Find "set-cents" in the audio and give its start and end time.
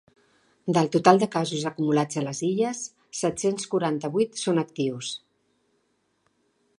3.19-3.69